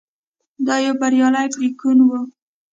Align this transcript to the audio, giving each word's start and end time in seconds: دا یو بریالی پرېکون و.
دا 0.65 0.75
یو 0.85 0.93
بریالی 1.01 1.47
پرېکون 1.55 1.97
و. 2.03 2.09